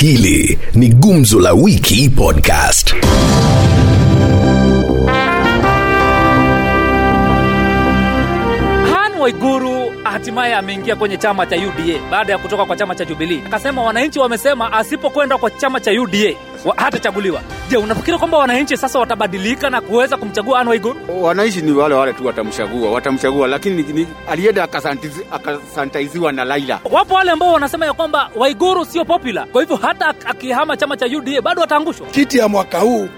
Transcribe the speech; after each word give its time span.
Hili 0.00 0.58
ni 0.74 0.88
Gumzo 0.88 1.40
la 1.40 1.52
Wiki 1.52 2.08
Podcast. 2.10 2.94
Han 8.92 9.12
Waiguru 9.20 9.67
hatimaye 10.18 10.54
ameingia 10.54 10.96
kwenye 10.96 11.16
chama 11.16 11.46
cha 11.46 11.56
UDA 11.56 11.98
baada 12.10 12.32
ya 12.32 12.38
kutoka 12.38 12.64
kwa 12.64 12.76
chama 12.76 12.94
cha 12.94 13.04
Jubilee. 13.04 13.40
Akasema 13.46 13.82
wananchi 13.82 14.18
wamesema 14.18 14.72
asipokwenda 14.72 15.38
kwa 15.38 15.50
chama 15.50 15.80
cha 15.80 15.90
UDA 15.92 16.34
wa- 16.64 16.74
hatachaguliwa. 16.76 17.40
Je, 17.70 17.76
unafikiri 17.76 18.18
kwamba 18.18 18.38
wananchi 18.38 18.76
sasa 18.76 18.98
watabadilika 18.98 19.70
na 19.70 19.80
kuweza 19.80 20.16
kumchagua 20.16 20.58
Han 20.58 20.68
Waiguru? 20.68 20.96
Wananchi 21.22 21.62
ni 21.62 21.72
wale 21.72 21.94
wale 21.94 22.12
tu 22.12 22.26
watamchagua 22.26 22.90
watamchagua 22.90 23.48
lakini 23.48 23.82
ni- 23.82 23.92
ni- 23.92 24.06
alienda 24.28 24.62
akasantaiziwa 25.30 26.32
na 26.32 26.44
laila 26.44 26.80
Wapo 26.90 27.14
wale 27.14 27.30
ambao 27.30 27.52
wanasema 27.52 27.86
ya 27.86 27.92
kwamba 27.92 28.30
Waiguru 28.36 28.84
sio 28.84 29.04
popular, 29.04 29.46
kwa 29.48 29.60
hivyo 29.62 29.76
hata 29.76 30.08
akihama 30.08 30.76
chama 30.76 30.96
cha 30.96 31.06
UDA 31.06 31.40
bado 31.42 31.62
ataangushwa. 31.62 32.06
kiti 32.06 32.38
ya 32.38 32.48
mwaka 32.48 32.78
huu 32.78 33.08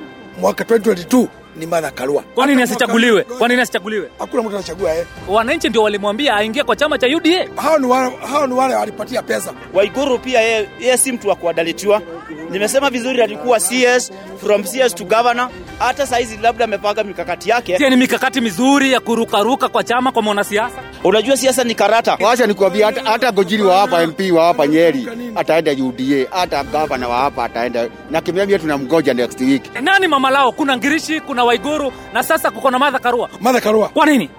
mwaka 0.40 0.64
2022 0.64 1.28
ni 1.56 1.66
Martha 1.66 1.90
Karua. 1.90 2.22
Kwa 2.34 2.46
nini 2.46 2.62
asichaguliwe? 2.62 3.22
Kwa 3.22 3.48
nini 3.48 3.60
asichaguliwe? 3.60 4.08
Hakuna 4.18 4.42
mtu 4.42 4.54
anachagua 4.56 4.94
eh. 4.96 5.06
Wananchi 5.28 5.68
ndio 5.68 5.82
walimwambia 5.82 6.34
aingie 6.36 6.64
kwa 6.64 6.76
chama 6.76 6.98
cha 6.98 7.06
UDA. 7.06 7.46
Hao 7.56 7.78
ni 7.78 7.86
wale, 7.86 8.16
hao 8.32 8.46
ni 8.46 8.54
wale 8.54 8.74
walipatia 8.74 9.22
pesa. 9.22 9.52
Waiguru 9.74 10.18
pia 10.18 10.40
yeye, 10.40 10.68
yeye 10.80 10.96
si 10.98 11.12
mtu 11.12 11.28
wa 11.28 11.36
kuadalitiwa. 11.36 12.02
Nimesema 12.50 12.90
vizuri, 12.90 13.22
alikuwa 13.22 13.60
CS 13.60 14.12
from 14.44 14.62
CS 14.62 14.94
to 14.94 15.04
governor. 15.04 15.48
Hata 15.78 16.06
saizi 16.06 16.36
labda 16.36 16.64
amepanga 16.64 17.04
mikakati 17.04 17.50
yake. 17.50 17.78
Je, 17.78 17.90
ni 17.90 17.96
mikakati 17.96 18.40
mizuri 18.40 18.92
ya 18.92 19.00
kurukaruka 19.00 19.68
kwa 19.68 19.84
chama 19.84 20.12
kwa 20.12 20.22
mwanasiasa? 20.22 20.76
Unajua 21.04 21.36
siasa 21.36 21.64
ni 21.64 21.74
karata. 21.74 22.16
wacha 22.20 22.46
nikuambia 22.46 22.86
hata, 22.86 23.02
hata 23.02 23.32
gojiri 23.32 23.62
wa 23.62 23.78
hapa 23.78 24.06
mp 24.06 24.20
wa 24.32 24.44
hapa 24.44 24.66
nyeri 24.66 25.08
ataenda 25.36 25.72
uda 25.72 26.26
hata 26.30 26.64
gavana 26.64 27.08
wa 27.08 27.16
hapa 27.16 27.44
ataenda 27.44 27.88
na 28.10 28.20
kimemia 28.20 28.58
tunamgoja 28.58 29.14
next 29.14 29.40
week 29.40 29.62
Nani 29.82 30.08
mama 30.08 30.30
lao? 30.30 30.52
Kuna 30.52 30.76
Ngirishi, 30.76 31.20
kuna 31.20 31.44
Waiguru 31.44 31.92
na 32.12 32.22
sasa 32.22 32.50
kuko 32.50 32.70
na 32.70 32.78
Martha 32.78 32.98
Karua. 32.98 33.28
Martha 33.40 33.60
Karua. 33.60 33.88
Kwa 33.88 34.06
nini? 34.06 34.30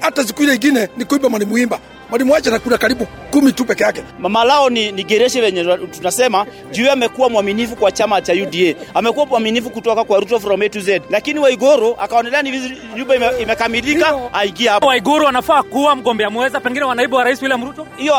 Hata 0.00 0.24
siku 0.24 0.42
ile 0.42 0.54
ingine 0.54 0.88
ni 0.96 1.04
kuimba 1.04 1.28
mwalimu 1.28 1.58
imba. 1.58 1.78
Mwalimu 2.10 2.32
wacha 2.32 2.50
nakuna 2.50 2.78
karibu 2.78 3.06
kumi 3.06 3.52
tu 3.52 3.64
peke 3.64 3.82
yake. 3.84 4.02
Mama 4.18 4.44
lao 4.44 4.70
ni, 4.70 4.92
ni 4.92 5.04
Gereshe 5.04 5.40
wenye 5.40 5.64
tunasema 5.98 6.46
juu 6.72 6.82
yeye 6.82 6.92
amekuwa 6.92 7.30
mwaminifu 7.30 7.76
kwa 7.76 7.92
chama 7.92 8.20
cha 8.22 8.32
UDA, 8.32 8.74
amekuwa 8.94 9.26
mwaminifu 9.26 9.70
kutoka 9.70 10.04
kwa 10.04 10.20
Ruto 10.20 10.40
from 10.40 10.62
A 10.62 10.68
to 10.68 10.80
Z, 10.80 11.00
lakini 11.10 11.38
Waigoro 11.40 11.96
akaonelea 12.00 12.42
ni 12.42 12.50
vizuri 12.50 12.78
nyumba 12.96 13.16
ime, 13.16 13.26
imekamilika 13.42 14.14
aingia 14.32 14.72
hapo. 14.72 14.86
Waigoro 14.86 15.28
anafaa 15.28 15.62
kuwa 15.62 15.96
mgombea 15.96 16.30
mweza 16.30 16.60
pengine 16.60 16.84
wa 16.84 16.94
naibu 16.94 17.16
wa 17.16 17.24
rais 17.24 17.42
William 17.42 17.64
Ruto. 17.64 17.86
Hiyo 17.96 18.14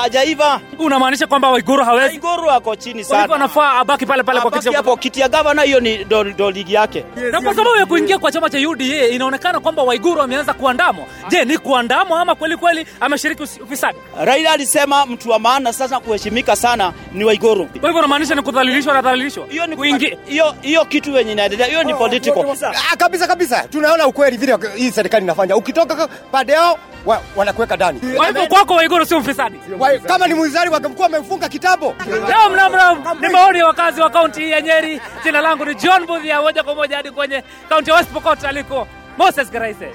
hajaiva. 0.00 0.60
Unamaanisha 0.78 1.26
kwamba 1.26 1.50
Waigoro 1.50 1.84
hawezi, 1.84 2.08
Waigoro 2.08 2.50
ako 2.50 2.76
chini 2.76 3.04
kwa 3.04 3.20
hivyo 3.20 3.34
anafaa 3.34 3.72
abaki 3.72 4.06
pale 4.06 4.22
pale 4.22 4.40
kwa 4.40 4.50
kiti 4.50 4.72
hapo 4.74 4.96
kiti 4.96 5.20
ya 5.20 5.28
gavana, 5.28 5.62
hiyo 5.62 5.80
ni 5.80 5.98
ndo, 6.04 6.24
ndo 6.24 6.50
ligi 6.50 6.74
yake. 6.74 7.04
na 7.32 7.40
kwa 7.40 7.54
sababu 7.54 7.76
ya 7.76 7.86
kuingia 7.86 8.18
kwa 8.18 8.32
chama 8.32 8.50
cha 8.50 8.68
UDA 8.68 9.06
inaonekana 9.08 9.60
kwamba 9.60 9.82
Waigoro 9.82 10.22
ameanza 10.22 10.52
kuandamwa. 10.54 11.04
Je, 11.28 11.44
ni 11.44 11.58
kuandamwa 11.58 12.20
ama 12.20 12.34
kweli 12.34 12.56
kweli 12.56 12.86
ameshiriki 13.12 13.42
ufisadi? 13.62 13.98
Raila 14.24 14.52
alisema 14.52 15.06
mtu 15.06 15.30
wa 15.30 15.38
maana 15.38 15.72
sasa 15.72 16.00
kuheshimika 16.00 16.56
sana 16.56 16.92
ni 17.12 17.24
Waiguru. 17.24 17.66
Kwa 17.66 17.80
hivyo 17.88 17.98
unamaanisha 17.98 18.34
ni 18.34 18.42
kudhalilishwa 18.42 18.94
na 18.94 19.02
dhalilishwa 19.02 19.46
Hiyo 19.46 19.66
ni 19.66 19.76
kuingia 19.76 20.16
hiyo 20.26 20.54
hiyo 20.60 20.84
kitu 20.84 21.16
yenye 21.16 21.32
inaendelea, 21.32 21.66
hiyo 21.66 21.82
ni 21.84 21.94
political. 21.94 22.56
Ah, 22.92 22.96
kabisa 22.96 23.26
kabisa, 23.26 23.68
tunaona 23.68 24.06
ukweli 24.06 24.36
vile 24.36 24.56
hii 24.76 24.90
serikali 24.90 25.24
inafanya. 25.24 25.56
Ukitoka 25.56 26.08
pande 26.08 26.52
yao 26.52 26.78
wa, 27.06 27.20
wanakuweka 27.36 27.76
ndani. 27.76 28.00
Kwa 28.16 28.26
hivyo 28.26 28.46
kwako 28.46 28.74
Waiguru 28.74 29.06
sio 29.06 29.20
mfisadi. 29.20 29.60
Kama 30.06 30.26
ni 30.26 30.34
mwizari 30.34 30.70
wakamkuwa 30.70 31.06
wamemfunga 31.06 31.48
kitambo. 31.48 31.94
Naam, 32.28 32.54
naam, 32.56 32.72
naam. 32.72 33.20
Ni 33.20 33.28
maoni 33.28 33.58
ya 33.58 33.66
wakazi 33.66 34.00
wa 34.00 34.10
kaunti 34.10 34.40
hii 34.40 34.50
ya 34.50 34.60
Nyeri. 34.60 35.00
Jina 35.24 35.40
langu 35.40 35.64
ni 35.64 35.74
John 35.74 36.06
Budhia, 36.06 36.42
moja 36.42 36.62
kwa 36.62 36.74
moja 36.74 36.96
hadi 36.96 37.10
kwenye 37.10 37.42
kaunti 37.68 37.90
ya 37.90 37.96
West 37.96 38.10
Pokot 38.10 38.44
aliko 38.44 38.88
Moses 39.18 39.50
Garaise. 39.50 39.88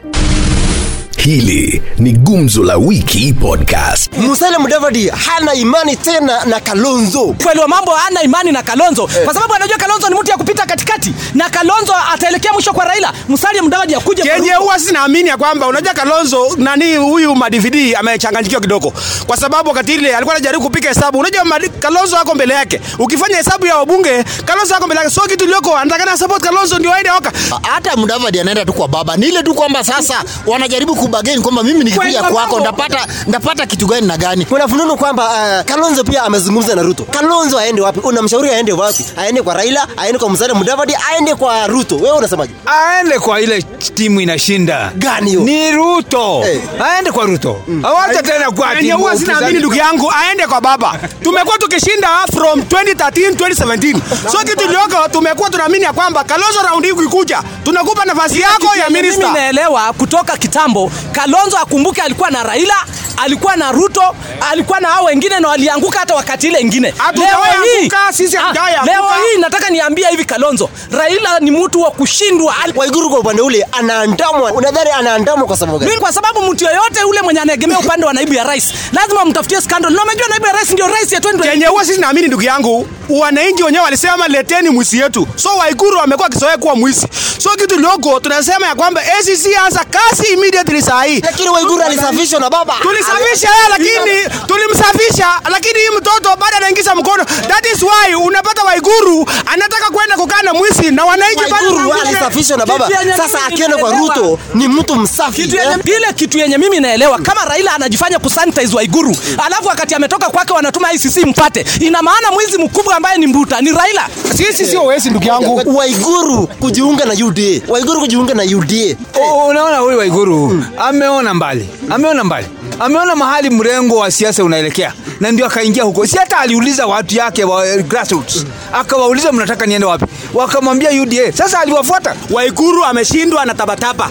Hili 1.27 1.81
ni 1.97 2.11
Gumzo 2.11 2.63
la 2.63 2.77
Wiki 2.77 3.33
Podcast. 3.33 4.17
Musalia 4.17 4.59
Mudavadi 4.59 5.07
hana 5.09 5.53
imani 5.53 5.95
tena 5.95 6.45
na 6.45 6.59
Kalonzo. 6.59 7.35
kweli 7.43 7.59
wa 7.59 7.67
mambo 7.67 7.91
hana 7.91 8.21
imani 8.23 8.51
na 8.51 8.63
Kalonzo 8.63 9.07
kwa 9.25 9.33
sababu 9.33 9.53
anajua 9.53 9.77
Kalonzo 9.77 10.09
ni 10.09 10.15
mtu 10.15 10.31
ya 10.31 10.37
kupita 10.37 10.65
katikati 10.65 11.13
na 11.33 11.49
Kalonzo 11.49 11.93
ataelekea 12.13 12.53
mwisho 12.53 12.73
kwa 12.73 12.85
Raila. 12.85 13.13
Musalia 13.27 13.63
Mudavadi 13.63 13.95
akuje 13.95 14.21
Kenye 14.23 14.51
huwa 14.53 14.79
sinaamini 14.79 15.29
ya 15.29 15.37
kwamba 15.37 15.67
unajua 15.67 15.93
Kalonzo 15.93 16.47
nani 16.57 16.95
huyu 16.95 17.35
Madividi 17.35 17.95
amechanganyikiwa 17.95 18.61
kidogo, 18.61 18.93
kwa 19.27 19.37
sababu 19.37 19.69
wakati 19.69 19.93
ile 19.93 20.15
alikuwa 20.15 20.35
anajaribu 20.35 20.63
kupiga 20.63 20.89
hesabu. 20.89 21.19
Unajua 21.19 21.43
Kalonzo 21.79 22.17
ako 22.17 22.35
mbele 22.35 22.53
yake, 22.53 22.81
ukifanya 22.99 23.37
hesabu 23.37 23.65
ya 23.65 23.77
wabunge 23.77 24.23
Kalonzo 24.45 24.75
ako 24.75 24.85
mbele 24.85 25.01
yake, 25.01 25.13
so 25.13 25.21
kitu 25.21 25.43
iliyoko 25.45 25.77
anatakana 25.77 26.17
support 26.17 26.43
Kalonzo 26.43 26.79
ndio 26.79 26.93
aende 26.93 27.11
oka. 27.11 27.31
hata 27.61 27.95
Mudavadi 27.95 28.39
anaenda 28.39 28.65
tu 28.65 28.73
kwa 28.73 28.87
baba, 28.87 29.17
ni 29.17 29.27
ile 29.27 29.43
tu 29.43 29.53
kwamba 29.53 29.83
sasa 29.83 30.23
wanajaribu 30.45 30.95
kubageni 30.95 31.16
kwamba 31.23 31.63
mimi 31.63 31.83
nikikuja 31.83 32.23
kwako 32.23 32.59
ndapata 32.59 33.07
ndapata 33.27 33.65
kitu 33.65 33.87
gani 33.87 34.07
na 34.07 34.17
gani. 34.17 34.45
Kuna 34.45 34.67
fununu 34.67 34.97
kwamba 34.97 35.25
uh, 35.25 35.65
Kalonzo 35.65 36.03
pia 36.03 36.23
amezungumza 36.23 36.75
na 36.75 36.81
Ruto. 36.81 37.03
Kalonzo 37.03 37.57
aende 37.59 37.81
wapi? 37.81 37.99
Unamshauri 37.99 38.49
aende 38.49 38.71
wapi? 38.73 39.05
Aende 39.17 39.41
kwa 39.41 39.53
Raila, 39.53 39.87
aende 39.97 40.19
kwa 40.19 40.29
Musalia 40.29 40.55
Mudavadi, 40.55 40.95
aende 41.11 41.35
kwa 41.35 41.67
Ruto. 41.67 41.95
Wewe 41.95 42.17
unasemaje? 42.17 42.53
aende 42.65 43.19
kwa 43.19 43.41
ile 43.41 43.61
timu 43.95 44.21
inashinda 44.21 44.91
Gani 44.95 45.29
hiyo? 45.29 45.41
ni 45.41 45.71
Ruto 45.71 46.41
Hey. 46.43 46.59
aende 46.85 47.11
kwa 47.11 47.25
Ruto 47.25 47.61
awacha 47.83 48.23
tena 48.23 48.51
kwa 48.51 48.75
timu 48.75 48.97
huwa 48.97 49.17
sinaamini 49.17 49.59
ndugu 49.59 49.75
yangu 49.75 50.11
aende 50.21 50.47
kwa 50.47 50.61
baba. 50.61 50.99
Tumekuwa 51.23 51.57
tukishinda 51.57 52.07
from 52.35 52.59
2013 52.59 53.29
2017, 53.31 53.99
so 54.31 54.37
kitu 54.37 54.63
iliyoko 54.65 54.95
tumekuwa 55.11 55.49
tunaamini 55.49 55.83
ya 55.83 55.93
kwamba 55.93 56.23
Kalonzo 56.23 56.61
raundi 56.63 56.87
hii 56.87 56.93
ukikuja 56.93 57.43
tunakupa 57.63 58.05
nafasi 58.05 58.41
yako 58.41 58.75
ya 58.75 58.89
Mimi 58.89 59.17
naelewa 59.33 59.93
kutoka 59.93 60.37
kitambo, 60.37 60.91
Kalonzo 61.11 61.57
akumbuke 61.57 62.01
alikuwa 62.01 62.31
na 62.31 62.43
Raila 62.43 62.75
alikuwa 63.17 63.55
na 63.55 63.71
Ruto, 63.71 64.15
alikuwa 64.51 64.79
na 64.79 64.87
hao 64.87 65.03
wengine 65.05 65.39
na 65.39 65.47
walianguka 65.47 65.99
hata 65.99 66.15
wakati 66.15 66.47
ile 66.47 66.59
ingine. 66.59 66.93
Leo 67.13 67.27
hii 67.63 67.89
sisi 68.11 68.37
hatujaanguka. 68.37 68.85
leo 68.85 69.03
hii 69.33 69.41
nataka 69.41 69.69
niambie 69.69 70.07
hivi 70.09 70.25
Kalonzo, 70.25 70.69
Raila 70.91 71.39
ni 71.39 71.51
mtu 71.51 71.81
wa 71.81 71.91
kushindwa. 71.91 72.55
Waiguru 72.75 73.09
kwa 73.09 73.19
upande 73.19 73.41
ule 73.41 73.67
anaandamwa. 73.71 74.51
Unadhani 74.51 74.89
anaandamwa 74.91 75.47
kwa 75.47 75.57
sababu 75.57 75.79
gani? 75.79 75.89
Mimi 75.91 76.01
kwa 76.01 76.13
sababu 76.13 76.41
mtu 76.41 76.63
yeyote 76.65 77.03
ule 77.03 77.21
mwenye 77.21 77.39
anaegemea 77.39 77.79
upande 77.79 78.05
wa 78.05 78.13
naibu 78.13 78.33
ya 78.33 78.43
rais 78.43 78.73
lazima 78.93 79.25
mtafutie 79.25 79.61
scandal. 79.61 79.93
Na 79.93 80.03
umejua 80.03 80.27
naibu 80.27 80.45
ya 80.45 80.53
rais 80.53 80.71
ndio 80.71 80.87
rais 80.87 81.11
ya 81.11 81.19
2020. 81.19 81.51
Kenye 81.51 81.65
huwa 81.65 81.85
sisi 81.85 82.01
naamini 82.01 82.27
ndugu 82.27 82.43
yangu, 82.43 82.87
wananchi 83.09 83.63
wenyewe 83.63 83.83
walisema 83.83 84.27
leteni 84.27 84.69
mwisi 84.69 84.97
yetu, 84.99 85.27
so 85.35 85.49
Waiguru 85.57 85.99
amekuwa 86.01 86.27
akizoea 86.27 86.57
kuwa 86.57 86.75
mwisi. 86.75 87.07
So 87.37 87.49
kitu 87.49 87.75
iliyoko 87.75 88.19
tunasema 88.19 88.67
ya 88.67 88.75
kwamba 88.75 89.01
ACC 89.01 89.55
anza 89.65 89.85
kasi 89.89 90.33
immediately 90.33 90.81
saa 90.81 91.03
hii. 91.03 91.19
Lakini 91.21 91.49
Waiguru 91.49 91.81
alisafishwa 91.83 92.39
na 92.39 92.49
baba. 92.49 92.73
Tulisafisha 93.11 93.49
yeye 93.49 93.67
lakini 93.69 94.35
tulimsafisha, 94.47 95.27
lakini 95.51 95.79
hii 95.79 95.89
mtoto 95.97 96.29
bado 96.39 96.57
anaingiza 96.57 96.95
mkono. 96.95 97.25
That 97.25 97.65
is 97.73 97.83
why 97.83 98.15
unapata 98.15 98.63
Waiguru 98.63 99.29
anataka 99.45 99.89
kwenda 99.91 100.15
kukaa 100.17 100.41
na 100.41 100.53
mwisi 100.53 100.91
na 100.91 101.05
wananchi 101.05 101.39
Waiguru 101.53 101.93
alisafishwa 101.93 102.57
na 102.57 102.65
baba. 102.65 102.87
Kitu 102.87 102.99
yenye 102.99 103.11
Sasa 103.17 103.39
mimi 103.39 103.53
akienda 103.53 103.77
kwa. 103.77 103.91
Ruto 103.91 104.39
ni 104.53 104.67
mtu 104.67 104.95
msafi. 104.95 105.41
kitu 105.41 105.55
eh? 105.55 105.61
yenye, 105.69 105.97
ile 105.97 106.13
kitu 106.15 106.37
yenye 106.37 106.57
mimi 106.57 106.79
naelewa 106.79 107.19
kama 107.19 107.45
Raila 107.45 107.73
anajifanya 107.73 108.19
kusanitize 108.19 108.75
Waiguru 108.75 109.17
alafu 109.45 109.67
wakati 109.67 109.95
ametoka 109.95 110.29
kwake 110.29 110.53
wanatuma 110.53 110.93
ICC 110.93 111.17
mpate, 111.25 111.65
ina 111.79 112.01
maana 112.01 112.31
mwizi 112.31 112.57
mkubwa 112.57 112.95
ambaye 112.95 113.17
ni 113.17 113.27
mbuta 113.27 113.61
ni 113.61 113.71
Raila. 113.71 114.07
Sisi 114.37 114.65
sio 114.65 114.85
wezi 114.85 115.09
ndugu 115.09 115.25
yangu. 115.27 115.77
Waiguru 115.77 116.47
kujiunga 116.47 117.05
na 117.05 117.13
UDA. 117.25 117.61
Waiguru 117.67 117.99
kujiunga 117.99 118.33
na 118.33 118.43
UDA. 118.43 118.95
U- 119.21 119.47
unaona 119.47 119.77
huyu 119.77 119.97
Waiguru 119.97 120.63
ameona 120.77 121.33
mbali, 121.33 121.69
ameona 121.89 122.23
mbali, 122.23 122.47
ameona 122.79 123.15
mahali 123.15 123.49
mrengo 123.49 123.97
wa 123.97 124.11
siasa 124.11 124.43
unaelekea, 124.43 124.93
na 125.19 125.31
ndio 125.31 125.45
akaingia 125.45 125.83
huko. 125.83 126.07
Si 126.07 126.17
hata 126.17 126.37
aliuliza 126.37 126.85
watu 126.87 127.15
yake 127.15 127.43
wa 127.43 127.67
eh, 127.67 127.85
grassroots, 127.85 128.45
akawauliza 128.73 129.31
mnataka 129.31 129.65
niende 129.65 129.85
wapi, 129.85 130.05
wakamwambia 130.33 130.89
UDA. 131.01 131.31
Sasa 131.33 131.59
aliwafuata 131.59 132.15
Waiguru 132.29 132.83
ameshindwa 132.85 133.45
na 133.45 133.53
tabataba. 133.53 134.09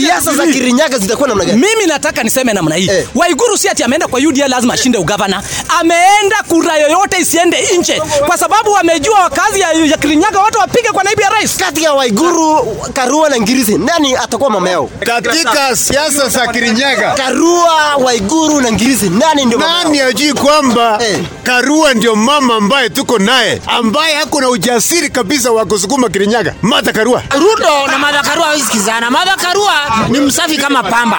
Siasa 0.00 0.34
za 0.34 0.46
Kirinyaga 0.46 0.98
zitakuwa 0.98 1.28
namna 1.28 1.44
gani? 1.44 1.58
Mimi 1.66 1.86
nataka 1.86 2.22
niseme 2.22 2.52
namna 2.52 2.74
hii 2.74 2.88
Eh. 2.90 3.06
Waiguru 3.14 3.58
si 3.58 3.68
ati 3.68 3.82
ameenda 3.82 4.08
kwa 4.08 4.20
UDA 4.20 4.48
lazima 4.48 4.74
ashinde 4.74 4.98
ugavana, 4.98 5.42
ameenda 5.80 6.36
kura 6.48 6.76
yoyote 6.76 7.20
isiende 7.20 7.56
nje, 7.78 8.02
kwa 8.26 8.38
sababu 8.38 8.70
wamejua 8.72 9.18
wakazi 9.20 9.60
ya, 9.60 9.72
ya 9.72 9.96
Kirinyaga 9.96 10.38
watu 10.38 10.58
wapige 10.58 10.88
kwa 10.88 11.04
naibu 11.04 11.20
ya 11.22 11.28
rais. 11.30 11.56
Kati 11.56 11.82
ya 11.82 11.92
Waiguru, 11.92 12.76
Karua 12.92 13.28
na 13.28 13.40
Ngirisi, 13.40 13.78
nani 13.78 14.16
atakuwa 14.16 14.50
mama 14.50 14.70
yao? 14.70 14.90
Katika 15.00 15.76
siasa 15.76 16.28
za 16.28 16.46
Kirinyaga 16.46 17.10
Karua, 17.12 17.96
Waiguru 17.96 18.60
na 18.60 18.72
Ngirisi, 18.72 19.08
nani 19.10 19.44
ndio 19.44 19.58
mama 19.58 19.72
yao? 19.72 19.84
nani 19.84 20.00
ajui 20.00 20.32
kwamba 20.52 20.98
Karua 21.42 21.94
ndio 21.94 22.16
mama 22.16 22.54
ambaye 22.54 22.88
tuko 22.88 23.18
naye 23.18 23.62
ambaye 23.66 24.14
hako 24.14 24.40
na 24.40 24.48
ujasiri 24.50 25.08
kabisa 25.10 25.50
wa 25.52 25.66
kusukuma 25.66 26.08
Kirinyaga, 26.08 26.54
Martha 26.62 26.92
Karua. 26.92 27.22
Ruto 27.38 27.86
na 27.90 27.98
Martha 27.98 28.22
Karua 28.22 28.44
hawezi 28.46 28.64
kizana. 28.70 29.10
Martha 29.10 29.36
Karua 29.36 29.72
ni 30.08 30.20
msafi 30.20 30.56
kama 30.56 30.82
pamba. 30.82 31.18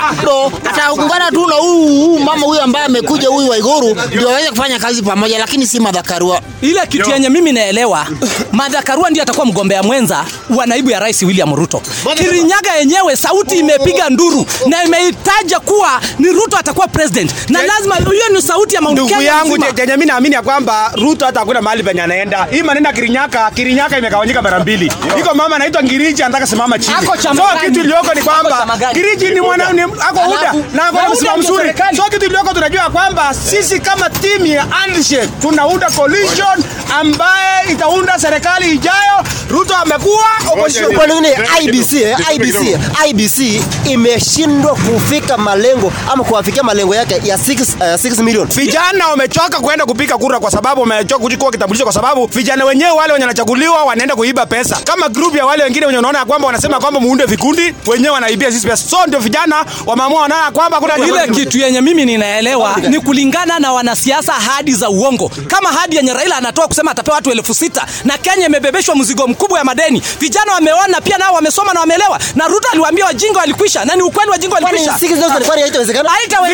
Ataungana 0.69 1.31
tu 1.31 1.47
na 1.47 1.55
huu 1.55 1.87
huu 2.05 2.19
mama 2.19 2.45
huyu 2.45 2.61
ambaye 2.61 2.85
amekuja 2.85 3.27
huyu 3.29 3.49
Waiguru 3.49 3.97
ndio 4.13 4.27
waweze 4.27 4.49
kufanya 4.49 4.79
kazi 4.79 5.01
pamoja, 5.01 5.39
lakini 5.39 5.67
si 5.67 5.79
Martha 5.79 6.01
Karua. 6.03 6.41
ile 6.61 6.87
kitu 6.87 7.09
yenye 7.09 7.29
mimi 7.29 7.51
naelewa 7.51 8.07
Martha 8.51 8.81
Karua 8.81 9.09
ndiye 9.09 9.23
atakuwa 9.23 9.45
mgombea 9.45 9.83
mwenza 9.83 10.25
wa 10.55 10.65
naibu 10.65 10.89
ya 10.89 10.99
rais 10.99 11.21
William 11.23 11.55
Ruto. 11.55 11.81
Kirinyaga 12.17 12.73
yenyewe 12.75 13.15
sauti 13.15 13.55
imepiga 13.59 14.09
nduru 14.09 14.45
na 14.67 14.83
imeitaja 14.83 15.59
kuwa 15.59 16.01
ni 16.19 16.27
Ruto 16.31 16.57
atakuwa 16.57 16.87
president, 16.87 17.31
na 17.49 17.63
lazima 17.63 17.95
hiyo 17.95 18.29
ni 18.33 18.41
sauti 18.41 18.75
ya 18.75 18.81
Mount 18.81 18.99
ndugu 19.19 19.37
yangu 19.37 19.73
chenye 19.75 19.91
mimi 19.93 20.05
naamini 20.05 20.35
ya 20.35 20.41
kwamba 20.41 20.91
ruto 20.95 21.25
hata 21.25 21.39
hakuna 21.39 21.61
mahali 21.61 21.83
penye 21.83 22.01
anaenda. 22.01 22.47
Hii 22.51 22.63
maneno 22.63 22.91
kirinyaka 22.93 23.51
kirinyaka 23.51 23.97
imegawanyika 23.97 24.41
mara 24.41 24.59
mbili. 24.59 24.91
Iko 25.19 25.35
mama 25.35 25.55
anaitwa 25.55 25.83
ngiriji 25.83 26.23
anataka 26.23 26.47
simama 26.47 26.79
chini. 26.79 26.95
So 27.21 27.43
kitu 27.65 27.79
iliyoko 27.79 28.13
ni 28.13 28.21
kwamba 28.21 28.67
ngiriji 28.93 29.29
ni 29.29 29.41
mwana 29.41 29.71
ni, 29.73 29.81
ako 29.81 30.19
uda 30.29 30.53
na 30.73 30.85
ako 30.87 31.13
msimamo 31.13 31.37
mzuri. 31.37 31.73
so 31.95 32.03
kitu 32.03 32.25
iliyoko 32.25 32.53
tunajua 32.53 32.89
kwamba 32.89 33.33
sisi 33.33 33.79
kama 33.79 34.09
timu 34.09 34.45
ya 34.45 34.65
handshake 34.69 35.27
tunaunda 35.41 35.89
coalition 35.89 36.63
ambaye 36.89 37.71
itaunda 37.71 38.19
serikali 38.19 38.71
ijayo. 38.71 39.23
Ruto 39.49 39.75
amekuwa 39.75 40.25
opposition 40.53 40.95
Kwa 40.95 41.07
nini? 41.07 41.27
IBC 41.63 41.93
eh, 41.93 42.17
IBC 42.35 42.79
IBC 43.09 43.61
imeshindwa 43.89 44.75
kufika 44.75 45.37
malengo 45.37 45.93
ama 46.11 46.23
kuwafikia 46.23 46.63
malengo 46.63 46.95
yake 46.95 47.21
ya 47.23 47.37
6 47.37 47.61
uh, 47.61 48.11
6 48.11 48.23
million. 48.23 48.47
vijana 48.47 49.07
wamechoka 49.07 49.59
kwenda 49.59 49.85
kupiga 49.85 50.17
kura 50.17 50.39
kwa 50.39 50.51
sababu 50.51 50.81
wamechoka 50.81 51.23
kuchukua 51.23 51.51
kitambulisho 51.51 51.83
kwa 51.83 51.93
sababu 51.93 52.25
vijana 52.25 52.65
wenyewe 52.65 52.91
wale 52.91 53.13
wenye 53.13 53.25
wanachaguliwa 53.25 53.83
wanaenda 53.85 54.15
kuiba 54.15 54.45
pesa. 54.45 54.77
Kama 54.83 55.09
group 55.09 55.35
ya 55.35 55.45
wale 55.45 55.63
wengine 55.63 55.85
wenye 55.85 55.99
unaona 55.99 56.25
kwamba 56.25 56.45
wanasema 56.45 56.79
kwamba 56.79 56.99
muunde 56.99 57.25
vikundi 57.25 57.73
wenyewe 57.87 58.13
wanaibia 58.13 58.51
sisi 58.51 58.67
pesa 58.67 58.89
so 58.89 58.97
ndio 59.07 59.19
vijana 59.19 59.65
wameamua 59.85 60.21
wanaona 60.21 60.51
kwamba 60.51 60.79
kuna 60.79 60.97
ile 60.97 61.27
kitu 61.27 61.57
yenye 61.57 61.81
mimi 61.81 62.05
ninaelewa 62.05 62.75
ni 62.89 62.99
kulingana 62.99 63.59
na 63.59 63.71
wanasiasa 63.73 64.33
hadi 64.33 64.73
za 64.73 64.89
uongo. 64.89 65.31
Kama 65.47 65.69
hadi 65.69 65.95
yenye 65.95 66.13
raila 66.13 66.37
anatoa 66.37 66.67
kusema 66.79 66.91
atapewa 66.91 67.15
watu 67.15 67.31
elfu 67.31 67.53
sita. 67.53 67.85
Na 68.05 68.17
kenya 68.17 68.45
imebebeshwa 68.45 68.95
mzigo 68.95 69.27
mkubwa 69.27 69.59
ya 69.59 69.65
madeni. 69.65 70.03
Vijana 70.19 70.53
wameona 70.53 71.01
pia 71.01 71.17
nao 71.17 71.33
wamesoma 71.33 71.73
na 71.73 71.79
wameelewa. 71.79 72.19
Na 72.35 72.47
ruto 72.47 72.67
aliwaambia 72.71 73.05
wajinga 73.05 73.39
walikwisha. 73.39 73.85
Na 73.85 73.95
ni 73.95 74.01
ukweli 74.01 74.29
wajinga 74.31 74.55
walikwisha. 74.55 74.91
6000 74.91 75.59
haitawezekana? 75.61 76.09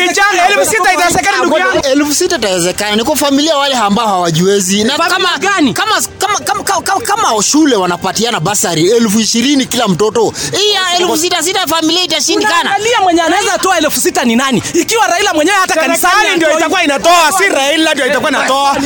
vijana 0.08 0.48
elfu 0.48 0.70
sita 0.70 0.92
itawezekana 0.94 1.38
ndugu 1.38 1.58
yangu? 1.58 1.86
elfu 1.86 2.14
sita 2.14 2.36
itawezekana, 2.36 2.96
ni 2.96 3.04
kwa 3.04 3.16
familia 3.16 3.56
wale 3.56 3.74
ambao 3.74 4.06
hawajiwezi, 4.06 4.84
na 4.84 4.98
kama 4.98 5.38
gani? 5.38 5.72
kama 5.74 6.00
kama 6.18 6.38
kama, 6.38 6.62
kama, 6.64 6.82
kama, 6.82 7.00
kama 7.00 7.42
shule 7.42 7.76
wanapatiana 7.76 8.40
basari 8.40 8.90
elfu 8.90 9.20
ishirini 9.20 9.66
kila 9.66 9.88
mtoto, 9.88 10.32
hii 10.58 10.70
ya 10.72 10.80
elfu 10.98 11.16
sita 11.16 11.42
sita 11.42 11.66
familia 11.66 12.02
itashindikana. 12.02 12.70
Angalia 12.70 13.00
mwenye 13.00 13.22
anaweza 13.22 13.58
toa 13.58 13.78
elfu 13.78 14.00
sita 14.00 14.24
ni 14.24 14.36
nani? 14.36 14.62
Ikiwa 14.74 15.06
raila 15.06 15.34
mwenyewe 15.34 15.56
hata 15.56 15.74
kanisani 15.74 16.36
ndio 16.36 16.58
itakuwa 16.58 16.84
inatoa 16.84 17.32
si 17.38 17.48
raila 17.48 17.94
ndio 17.94 18.06
itakuwa 18.06 18.30
inatoa. 18.30 18.76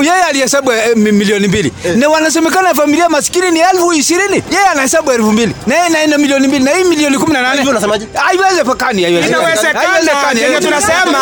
Yeye 0.00 0.22
alihesabu 0.22 0.72
eh, 0.90 0.96
milioni 0.96 1.48
mbili. 1.48 1.72
Na 1.96 2.08
wanasemekana 2.08 2.74
familia 2.74 3.08
maskini 3.08 3.50
ni 3.50 3.60
elfu 3.60 3.92
ishirini. 3.92 4.42
Yeye 4.50 4.66
anahesabu 4.72 5.12
elfu 5.12 5.32
mbili. 5.32 5.54
Na 5.66 5.74
yeye 5.76 5.88
naenda 5.88 6.18
milioni 6.18 6.48
mbili. 6.48 6.64
Na 6.64 6.70
hii 6.70 6.84
milioni 6.84 7.18
kumi 7.18 7.32
na 7.32 7.42
nane. 7.42 7.64
Haiwezekani 8.14 9.02
haiwezekani. 9.04 10.40
yenye 10.40 10.60
tunasema 10.60 11.18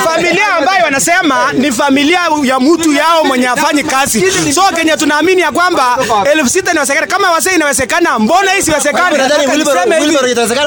familia 0.00 0.54
ambayo 0.58 0.84
wanasema 0.84 1.52
ni 1.52 1.72
familia 1.72 2.20
ya 2.44 2.60
mtu 2.60 2.92
yao 2.92 3.24
mwenye 3.24 3.48
afanyi 3.48 3.82
kazi. 3.82 4.24
So 4.54 4.62
kenye 4.76 4.96
tunaamini 4.96 5.40
ya 5.40 5.52
kwamba 5.52 5.98
elfu 6.32 6.48
sita 6.48 6.70
inawezekana. 6.72 7.06
Kama 7.06 7.30
wasee 7.30 7.54
inawezekana 7.54 8.18
mbona 8.18 8.50
hii 8.52 8.62
siwezekani? 8.62 9.16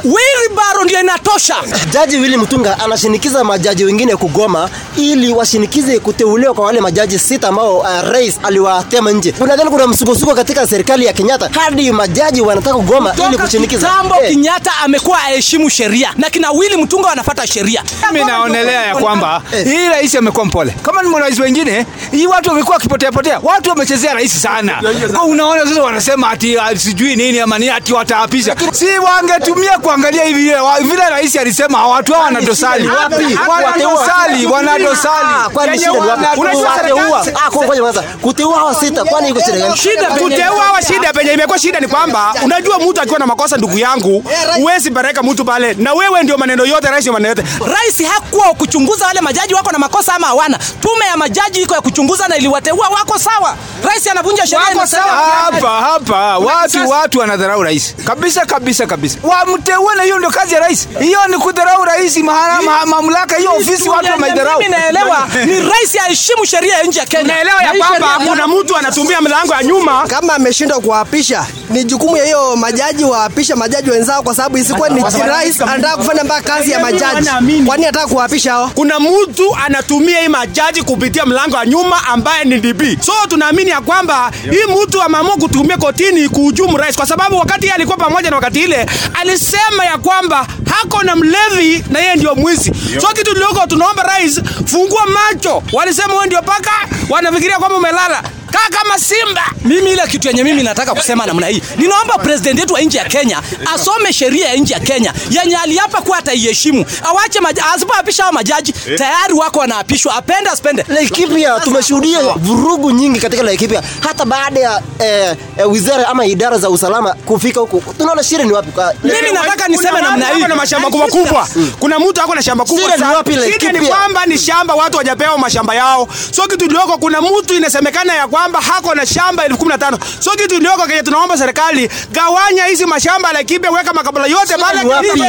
Wilbaro- 0.04 0.84
ndio 0.84 1.00
inatosha. 1.00 1.56
Jaji 1.92 2.18
Willy 2.18 2.38
Mutunga 2.38 2.80
anashinikiza 2.80 3.44
majaji 3.44 3.86
wengine 3.86 4.16
kugoma 4.16 4.70
ili 4.98 5.34
washinikize 5.34 6.00
kuteuliwa 6.00 6.54
kwa 6.54 6.66
wale 6.66 6.82
majaji 6.82 7.20
sita 7.20 7.48
ambao 7.48 7.78
uh, 7.78 8.02
rais 8.12 8.35
aliwatema 8.44 9.12
nje. 9.12 9.34
Unadhani 9.40 9.70
kuna 9.70 9.88
msukosuko 9.88 10.36
katika 10.36 10.68
serikali 10.68 11.06
ya 11.06 11.14
Kenyatta 11.14 11.50
hadi 11.60 11.92
majaji 11.92 12.42
wanataka 12.42 12.76
kugoma 12.76 13.14
ili 13.30 13.38
kushinikiza? 13.38 13.88
kitambo 13.88 14.16
hey. 14.16 14.30
Kenyatta 14.30 14.72
amekuwa 14.84 15.18
aheshimu 15.24 15.70
sheria 15.70 16.10
na 16.18 16.30
kina 16.30 16.52
Willy 16.52 16.76
Mutunga 16.78 17.08
wanafata 17.08 17.48
sheria. 17.48 17.84
mimi 18.14 18.26
naonelea 18.26 18.86
ya 18.86 18.96
kwamba 18.96 19.42
Eh. 19.54 19.66
hii 19.66 19.88
rais 19.90 20.16
amekuwa 20.16 20.46
mpole 20.46 20.76
kama 20.84 21.04
ni 21.04 21.10
marais 21.10 21.40
wengine 21.40 21.86
hii 22.12 22.28
watu 22.28 22.50
wamekuwa 22.50 22.76
wakipotea 22.76 23.12
potea 23.12 23.40
watu 23.44 23.70
wamechezea 23.70 24.14
rais 24.14 24.42
sana 24.42 24.82
Kwa 25.16 25.24
unaona 25.24 25.66
sasa 25.66 25.84
wanasema 25.84 26.30
ati 26.30 26.58
ah, 26.60 26.76
sijui 26.78 27.16
nini 27.16 27.40
ama 27.40 27.60
ni 27.60 27.70
ati 27.70 27.94
wataapisha 27.94 28.56
si 28.72 28.86
wangetumia 29.00 29.78
kuangalia 29.78 30.24
hivi 30.24 30.44
vile 30.82 31.10
rais 31.10 31.36
alisema 31.36 31.88
watu 31.88 32.14
hao 32.14 32.24
wanadosali 32.24 32.88
wapi? 32.88 33.16
wanadosali 33.50 34.46
Ah, 34.46 34.50
wanadosali 34.52 35.34
kwani 35.54 35.80
shida 35.80 35.92
ni 35.92 35.98
wapi? 36.00 36.40
Unajua 36.40 36.76
serikali- 36.76 38.02
Kuteua 38.26 38.58
hawa 38.58 38.76
sita 38.76 39.04
kwani 39.06 39.30
iko 39.30 39.40
shida 39.40 39.58
gani? 39.58 39.78
Shida 39.78 40.06
kuteua 40.08 40.64
hawa 40.64 40.82
shida 40.82 41.14
penye 41.14 41.34
imekuwa 41.34 41.60
shida 41.60 41.80
ni 41.80 41.88
kwamba 41.88 42.34
unajua 42.44 42.80
mtu 42.80 43.02
akiwa 43.02 43.20
na 43.20 43.26
makosa 43.26 43.58
ndugu 43.58 43.78
yangu 43.80 44.24
huwezi 44.56 44.90
baraka 44.90 45.24
mtu 45.24 45.46
pale. 45.46 45.74
Na 45.74 45.94
wewe 45.94 46.24
ndio 46.24 46.38
maneno 46.38 46.66
yote 46.66 46.88
rais 46.88 47.08
maneno 47.08 47.30
yote. 47.30 47.44
Rais 47.66 48.04
hakuwa 48.08 48.54
kuchunguza 48.54 49.06
wale 49.08 49.22
majaji 49.22 49.54
wako 49.54 49.72
na 49.72 49.80
makosa 49.80 50.14
ama 50.16 50.28
hawana. 50.28 50.58
Tume 50.82 51.06
ya 51.06 51.18
majaji 51.18 51.62
iko 51.62 51.74
ya 51.76 51.82
kuchunguza 51.82 52.28
na 52.28 52.36
iliwateua 52.38 52.90
wako 52.90 53.20
sawa. 53.20 53.56
Rais 53.84 54.08
anavunja 54.08 54.48
sheria 54.48 54.74
na 54.74 54.88
sawa. 54.88 55.12
hapa 55.12 55.70
hapa 55.70 56.38
watu 56.38 56.90
watu 56.90 57.20
wanadharau 57.20 57.64
rais. 57.64 57.96
Kabisa 58.06 58.46
kabisa 58.46 58.86
kabisa. 58.86 59.18
Wamteue 59.24 59.96
na 59.96 60.04
hiyo 60.04 60.18
ndio 60.18 60.30
kazi 60.30 60.54
ya 60.54 60.60
rais. 60.60 60.88
Hiyo 61.00 61.20
ni 61.28 61.38
kudharau 61.38 61.84
rais 61.86 62.18
mahala- 62.18 62.86
mamlaka 62.86 63.36
hiyo 63.36 63.52
ofisi 63.54 63.90
watu 63.90 64.12
wameidharau 64.12 64.60
Mimi 64.60 64.72
naelewa. 64.72 65.28
Ni 65.46 65.60
rais 65.70 65.96
aheshimu 66.06 66.46
sheria 66.46 66.78
ya 66.78 66.84
nchi 66.84 67.00
ya 67.00 67.06
Kenya. 67.06 67.24
naelewa 67.24 67.64
ya 67.64 67.74
kwamba 67.74 68.15
kuna 68.20 68.48
mtu 68.48 68.76
anatumia 68.78 69.22
milango 69.22 69.54
ya 69.54 69.64
nyuma 69.64 70.08
kama 70.08 70.34
ameshindwa 70.36 70.80
kuwaapisha 70.80 71.46
ni 71.70 71.84
jukumu 71.84 72.18
ya 72.18 72.26
hiyo 72.26 72.56
majaji 72.56 73.04
waapisha 73.04 73.56
majaji 73.56 73.90
wenzao, 73.90 74.24
kwa 74.24 74.36
sababu 74.36 74.58
isikuwa 74.58 74.90
ni 74.90 75.04
rais 75.28 75.62
anataka 75.62 75.98
kufanya 75.98 76.24
mpaka 76.24 76.42
kazi 76.42 76.72
ya 76.72 76.80
majaji. 76.80 77.30
Kwani 77.66 77.84
anataka 77.86 78.08
kuwaapisha 78.08 78.52
hao? 78.52 78.72
kuna 78.76 79.00
mtu 79.00 79.56
anatumia 79.66 80.22
hii 80.22 80.28
majaji 80.28 80.82
kupitia 80.82 81.26
mlango 81.26 81.56
wa 81.56 81.66
nyuma 81.66 82.08
ambaye 82.08 82.44
ni 82.46 82.60
DB. 82.60 82.82
So 83.02 83.12
tunaamini 83.28 83.70
ya 83.70 83.82
kwamba 83.82 84.32
hii 84.52 84.74
mtu 84.84 85.02
ameamua 85.02 85.36
kutumia 85.38 85.78
kotini 85.78 86.30
kuhujumu 86.30 86.78
rais, 86.78 86.96
kwa 86.96 87.06
sababu 87.06 87.38
wakati 87.38 87.66
yeye 87.66 87.74
alikuwa 87.76 87.98
pamoja 87.98 88.30
na 88.30 88.36
wakati 88.36 88.60
ile 88.64 88.86
alisema 89.22 89.86
ya 89.86 89.98
kwamba 89.98 90.48
hako 90.82 91.04
na 91.04 91.16
mlevi 91.16 91.84
na 91.90 92.00
yeye 92.00 92.16
ndio 92.16 92.36
mwizi. 92.36 92.72
So 93.02 93.08
kitu 93.08 93.34
kidogo 93.34 93.60
tunaomba 93.68 94.04
rais, 94.04 94.42
fungua 94.66 95.06
macho. 95.06 95.64
Walisema 95.74 96.14
wewe 96.14 96.26
ndio 96.26 96.42
paka, 96.42 96.72
wanafikiria 97.10 97.58
kwamba 97.60 97.78
umelala. 97.78 98.24
Kaa 98.56 98.70
kama 98.70 99.00
simba. 99.00 99.42
Mimi 99.66 99.92
ile 99.92 100.08
kitu 100.08 100.28
yenye 100.28 100.44
mimi 100.44 100.64
nataka 100.64 100.94
kusema 100.96 101.26
namna 101.26 101.48
hii, 101.48 101.62
ninaomba 101.78 102.18
president 102.18 102.60
yetu 102.60 102.74
wa 102.74 102.82
nchi 102.82 102.98
ya 102.98 103.06
Kenya 103.06 103.42
asome 103.76 104.14
sheria 104.14 104.48
ya 104.48 104.56
nchi 104.56 104.74
ya 104.74 104.80
Kenya 104.80 105.14
yenye 105.30 105.58
aliapa 105.58 106.02
kuwa 106.02 106.18
ataiheshimu, 106.18 106.86
awache 107.04 107.40
asipoapisha 107.74 108.24
hao 108.24 108.32
majaji 108.32 108.72
tayari 108.98 109.34
wako 109.34 109.60
wanaapishwa, 109.60 110.16
apende 110.16 110.50
asipende. 110.50 110.86
Laikipia 110.88 111.60
tumeshuhudia 111.60 112.20
vurugu 112.22 112.92
nyingi 112.92 113.20
katika 113.20 113.44
Laikipia 113.44 113.82
hata 114.00 114.26
baada 114.26 114.60
ya 114.60 114.82
eh, 115.00 115.36
eh, 115.58 115.72
wizara 115.72 116.08
ama 116.08 116.26
idara 116.26 116.58
za 116.58 116.70
usalama 116.70 117.14
kufika 117.14 117.60
huku. 117.60 117.94
Tunaona 117.94 118.24
shire 118.24 118.44
ni 118.44 118.52
wapi? 118.52 118.70
Mimi 119.04 119.32
nataka 119.34 119.68
niseme 119.68 120.02
namna 120.02 120.26
hii. 120.30 120.42
kuna 120.42 120.56
mashamba 120.56 120.90
kubwa 120.90 121.08
kubwa. 121.08 121.48
Kuna 121.80 122.00
mtu 122.00 122.22
ako 122.22 122.36
na 122.36 122.44
shamba 122.44 122.66
kubwa 122.66 122.84
Shire 122.92 122.98
ni 123.08 123.14
wapi, 123.16 123.36
Laikipia? 123.36 123.72
ni 123.72 123.88
kwamba 123.88 124.26
ni 124.26 124.38
shamba 124.38 124.76
watu 124.76 124.98
wajapewa 124.98 125.38
mashamba 125.38 125.76
yao. 125.76 126.08
So 126.32 126.42
kitu 126.48 126.66
iliyoko 126.66 126.98
kuna 126.98 127.22
mtu 127.22 127.54
inasemekana 127.54 128.14
ya 128.14 128.28
kwamba 128.46 128.62
hako 128.62 128.96
na 128.96 129.06
shamba 129.06 129.46
elfu 129.46 129.58
kumi 129.58 129.70
na 129.72 129.78
tano. 129.78 130.00
So 130.20 130.32
kitu 130.32 130.56
iliyoko 130.56 130.88
kenye 130.88 131.04
tunaomba 131.04 131.38
serikali 131.38 131.90
gawanya 132.12 132.66
hizi 132.66 132.86
mashamba 132.86 133.34
Laikipia, 133.34 133.72
weka 133.72 133.94
makabila 133.94 134.28
yote 134.28 134.54
pale. 134.58 134.84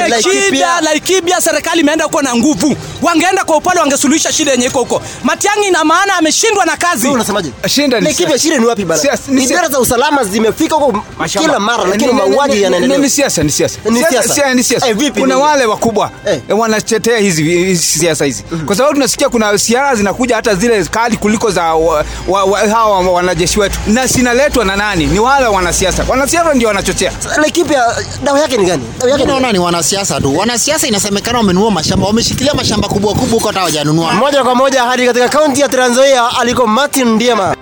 Laikipia. 0.08 0.80
Laikipia, 0.80 1.40
serikali 1.40 1.80
imeenda 1.80 2.04
huko 2.04 2.22
na 2.22 2.36
nguvu, 2.36 2.76
wangeenda 3.02 3.44
kwa 3.44 3.56
upole 3.56 3.80
wangesuluhisha 3.80 4.32
shida 4.32 4.50
yenye 4.52 4.66
iko 4.66 4.78
huko. 4.78 5.02
Matiang'i 5.24 5.66
ina 5.68 5.84
maana 5.84 6.14
ameshindwa 6.16 6.64
na 6.64 6.76
kazi. 6.76 7.08
Unasemaje? 7.08 7.52
Shinda 7.68 8.00
ni 8.00 8.04
Laikipia 8.06 8.38
shida 8.38 8.58
ni 8.58 8.64
wapi 8.66 8.84
bana? 8.84 9.02
Ni 9.28 9.44
Idara 9.44 9.68
za 9.68 9.80
usalama 9.80 10.24
zimefika 10.24 10.74
huko 10.74 11.02
kila 11.26 11.60
mara, 11.60 11.84
lakini 11.84 12.12
mauaji 12.12 12.62
yanaendelea. 12.62 12.98
ni- 12.98 13.10
siasa, 13.10 13.42
ni 13.42 13.50
siasa. 13.52 13.78
Ni 13.90 14.00
Siasa-. 14.02 14.88
Eh, 14.88 15.12
Kuna 15.18 15.38
wale 15.38 15.64
wakubwa 15.66 16.10
Eh. 16.26 16.40
eh, 16.48 16.58
wanatetea 16.58 17.18
hizi 17.18 17.76
siasa 17.76 18.24
hizi, 18.24 18.42
kwa 18.66 18.76
sababu 18.76 18.94
tunasikia 18.94 19.28
kuna 19.28 19.58
siasa 19.58 19.94
zinakuja 19.94 20.36
hata 20.36 20.54
zile 20.54 20.84
kali 20.84 21.16
kuliko 21.16 21.50
za 21.50 21.62
wa- 21.74 22.04
wa- 22.28 22.44
wa- 22.44 22.58
hawa 22.60 22.95
wa- 23.00 23.12
wanajeshi 23.12 23.60
wetu, 23.60 23.78
na 23.86 24.08
sinaletwa 24.08 24.64
na 24.64 24.76
nani? 24.76 25.06
Ni 25.06 25.18
wale 25.18 25.46
wanasiasa. 25.46 26.04
Wanasiasa 26.08 26.54
ndio 26.54 26.68
wanachochea. 26.68 27.12
Laikipia 27.40 27.82
dawa 28.24 28.40
yake 28.40 28.56
ni 28.56 28.64
gani? 28.64 28.82
Dawa 28.98 29.10
yake 29.12 29.24
naona 29.24 29.52
ni 29.52 29.58
wanasiasa 29.58 30.20
tu. 30.20 30.36
Wanasiasa 30.38 30.86
inasemekana 30.86 31.38
wamenunua 31.38 31.70
mashamba, 31.70 32.06
wameshikilia 32.06 32.54
mashamba 32.54 32.88
kubwa 32.88 33.12
kubwa 33.14 33.30
huko 33.34 33.46
hata 33.48 33.58
hawajanunua. 33.58 34.12
moja 34.12 34.44
kwa 34.44 34.54
moja 34.54 34.82
hadi 34.82 35.06
katika 35.06 35.28
kaunti 35.28 35.60
ya 35.60 35.68
Trans 35.68 35.92
Nzoia 35.92 36.38
aliko 36.40 36.66
Martin 36.66 37.08
Ndiema. 37.08 37.56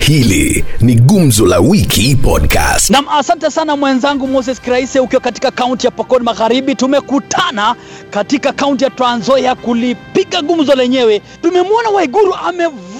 Hili 0.00 0.64
ni 0.80 0.94
Gumzo 0.94 1.46
la 1.46 1.58
Wiki 1.60 2.16
Podcast. 2.16 2.90
Nam, 2.90 3.08
asante 3.08 3.50
sana 3.50 3.76
mwenzangu 3.76 4.26
Moses 4.28 4.60
Kraise, 4.60 5.00
ukiwa 5.00 5.20
katika 5.22 5.50
kaunti 5.50 5.86
ya 5.86 5.90
Pokot 5.90 6.22
Magharibi. 6.22 6.74
Tumekutana 6.74 7.74
katika 8.10 8.52
kaunti 8.52 8.84
ya 8.84 8.90
Trans 8.90 9.20
Nzoia 9.22 9.54
kulipiga 9.54 10.42
gumzo 10.42 10.74
lenyewe. 10.74 11.22
Tumemwona 11.42 11.88
Waiguru 11.88 12.34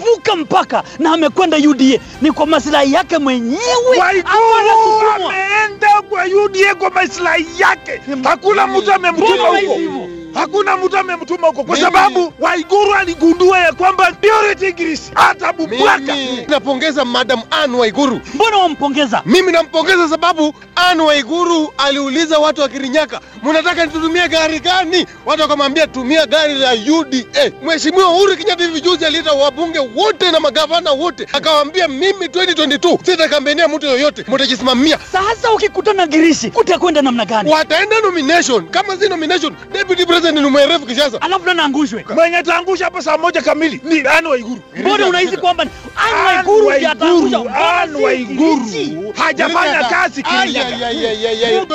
amevuka 0.07 0.37
mpaka 0.37 0.83
na 0.99 1.13
amekwenda 1.13 1.57
UDA, 1.57 1.99
ni 2.23 2.33
kwa 2.33 2.47
maslahi 2.47 2.93
yake 2.93 3.19
mwenyewe 3.19 3.59
ameenda 5.15 6.03
kwa 6.09 6.25
UDA 6.45 6.75
kwa 6.75 6.91
maslahi 6.91 7.47
yake. 7.59 8.01
Hakuna 8.25 8.67
mtu 8.67 8.93
amemtuma 8.93 9.49
huko? 9.49 9.79
Hakuna 10.37 10.77
mtu 10.77 10.97
amemtuma 10.99 11.47
huko, 11.47 11.65
kwa 11.65 11.77
sababu 11.77 12.33
Waiguru 12.41 12.95
aligundua 12.95 13.59
ya 13.59 13.73
kwamba 13.73 14.11
ndio 14.11 14.55
Tigris 14.55 15.11
hata 15.15 15.53
Bubwaka. 15.53 16.17
napongeza 16.49 17.05
Madam 17.05 17.43
Anne 17.51 17.77
Waiguru. 17.77 18.21
Mbona 18.35 18.57
wampongeza? 18.57 19.23
Mimi 19.27 19.53
nampongeza 19.53 20.09
sababu 20.09 20.55
Anne 20.77 21.03
Waiguru 21.03 21.73
aliuliza 21.79 22.39
watu 22.39 22.61
wa 22.61 22.69
Kirinyaka, 22.69 23.21
mnataka 23.43 23.87
nitutumie 23.87 24.29
gari 24.29 24.61
gani? 24.61 25.07
Watu 25.27 25.43
wakamwambia 25.43 25.87
tumia 25.87 26.27
gari 26.27 26.55
la 26.55 26.73
UDA. 26.99 27.51
Mheshimiwa 27.63 28.09
Uhuru 28.11 28.37
Kenyatta 28.37 28.65
hivi 28.65 28.81
juzi 28.81 29.05
aliita 29.05 29.33
wabunge 29.33 29.79
wote 29.79 30.31
na 30.31 30.41
magavana 30.41 30.91
wote, 30.93 31.27
akawaambia 31.33 31.89
mimi 31.89 32.27
2022 32.27 32.99
sitakambenia 33.05 33.69
mtu 33.69 33.87
yoyote, 33.87 34.25
mtajisimamia. 34.29 34.99
Sasa 35.13 35.53
ukikutana 35.53 36.07
Girishi 36.07 36.53
utakwenda 36.57 37.03
namna 37.03 37.25
gani? 37.25 37.51
Wataenda 37.53 38.01
nomination, 38.01 38.69
kama 38.69 38.97
si 38.97 39.09
nomination, 39.09 39.55
deputy 39.73 40.07
president 40.07 40.26
ni 40.33 40.41
mwerevu 40.41 40.87
kisiasa. 40.87 41.21
Alafu 41.23 41.47
nani 41.47 41.61
angushwe? 41.61 42.05
Mwenye 42.15 42.43
taangusha 42.43 42.85
hapa 42.85 43.03
saa 43.03 43.19
moja 43.19 43.43
kamili 43.43 43.81
ni 43.85 44.01
Anne 44.01 44.29
Waiguru. 44.29 44.61
Mbona 44.77 45.07
unahisi 45.07 45.37
kwamba 45.37 45.65
Anne 45.97 46.27
Waiguru 46.27 46.71
ndiye 46.71 46.89
ataangusha? 46.91 47.41
Anne 47.81 48.05
Waiguru 48.05 49.15
hajafanya 49.17 49.85
kazi 49.85 50.23
Kirinyaga. 50.23 50.77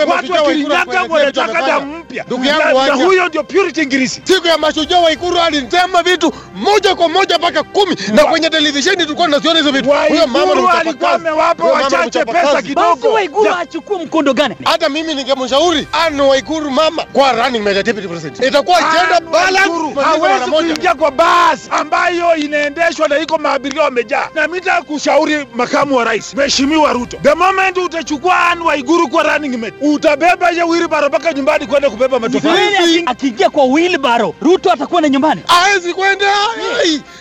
Watu 0.08 0.32
wa 0.34 0.42
Kirinyaga 0.42 1.04
wanataka 1.10 1.62
damu 1.62 1.98
mpya, 1.98 2.24
Ndugu 2.28 2.44
Na- 2.44 2.94
huyo 2.94 3.28
ndio 3.28 3.44
Purity 3.44 3.86
ngirisi. 3.86 4.22
siku 4.24 4.48
ya 4.48 4.58
mashujaa 4.58 5.00
Waiguru 5.00 5.40
alisema 5.40 6.04
vitu 6.04 6.34
moja 6.56 6.96
kwa 6.96 7.10
moja 7.10 7.38
mpaka 7.38 7.64
kumi 7.64 7.96
na 8.14 8.24
kwenye 8.26 8.50
televisheni 8.50 8.96
tulikuwa 9.04 9.28
tunaziona 9.28 9.60
hizo 9.60 9.72
vitu. 9.72 9.90
Huyo 10.10 10.28
mama 10.28 10.74
alikuwa 10.80 11.12
amewapa 11.12 11.64
wachache 11.66 12.26
pesa 12.26 12.62
kidogo. 12.62 12.96
Basi 12.96 13.08
Waiguru 13.08 13.50
achukue 13.54 13.98
mkondo 14.06 14.34
gani? 14.34 14.56
Hata 14.64 14.90
mimi 14.90 15.16
ningemshauri 15.16 15.88
Anne 16.06 16.22
Waiguru 16.22 16.72
mama 16.72 17.04
kwa 17.14 17.32
running 17.32 17.60
mate 17.64 17.84
deputy 17.84 18.08
president. 18.08 18.41
Itakuwa 18.48 18.80
gender 18.82 19.22
balance 19.32 20.02
hawezi 20.04 20.52
kuingia 20.52 20.96
kwa 20.96 21.12
basi 21.12 21.70
ambayo 21.72 22.36
inaendeshwa 22.36 23.08
na 23.08 23.20
iko 23.20 23.38
maabiria 23.38 23.84
wamejaa. 23.84 24.30
Na 24.36 24.48
mimi 24.48 24.60
nataka 24.60 24.82
kushauri 24.82 25.48
makamu 25.56 25.96
wa 25.96 26.04
rais 26.04 26.34
Mheshimiwa 26.36 26.94
Ruto, 26.94 27.18
the 27.24 27.34
moment 27.36 27.78
utachukua 27.78 28.40
Anne 28.50 28.64
Waiguru 28.64 29.08
kwa 29.08 29.24
running 29.24 29.58
mate, 29.58 29.74
utabeba 29.82 30.50
hiyo 30.50 30.68
wheelbarrow 30.68 31.10
mpaka 31.10 31.34
nyumbani 31.34 31.68
kwenda 31.68 31.90
kubeba 31.90 32.20
matofali. 32.20 33.04
Akiingia 33.06 33.50
kwa 33.50 33.64
wheelbarrow, 33.66 34.36
Ruto 34.42 34.72
atakwenda 34.72 35.10
nyumbani. 35.10 35.42
Hawezi 35.48 35.94
kwenda 35.94 36.26